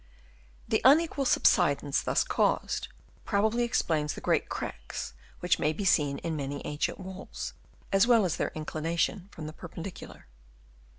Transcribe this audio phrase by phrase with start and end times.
[0.67, 2.87] The unequal subsidence thus caused,
[3.23, 7.53] probably explains the great cracks which may be seen in many ancient walls,
[7.93, 10.25] as well as their inclination from the perpendicular.